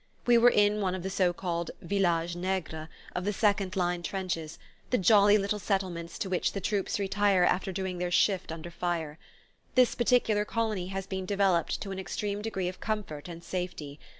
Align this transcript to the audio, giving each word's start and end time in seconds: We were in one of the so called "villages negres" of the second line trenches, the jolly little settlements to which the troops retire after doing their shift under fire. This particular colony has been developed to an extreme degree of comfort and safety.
We 0.25 0.35
were 0.39 0.49
in 0.49 0.81
one 0.81 0.95
of 0.95 1.03
the 1.03 1.11
so 1.11 1.31
called 1.31 1.69
"villages 1.79 2.35
negres" 2.35 2.87
of 3.15 3.23
the 3.23 3.31
second 3.31 3.75
line 3.75 4.01
trenches, 4.01 4.57
the 4.89 4.97
jolly 4.97 5.37
little 5.37 5.59
settlements 5.59 6.17
to 6.17 6.27
which 6.27 6.53
the 6.53 6.59
troops 6.59 6.97
retire 6.99 7.43
after 7.43 7.71
doing 7.71 7.99
their 7.99 8.09
shift 8.09 8.51
under 8.51 8.71
fire. 8.71 9.19
This 9.75 9.93
particular 9.93 10.43
colony 10.43 10.87
has 10.87 11.05
been 11.05 11.27
developed 11.27 11.79
to 11.81 11.91
an 11.91 11.99
extreme 11.99 12.41
degree 12.41 12.67
of 12.67 12.79
comfort 12.79 13.27
and 13.27 13.43
safety. 13.43 13.99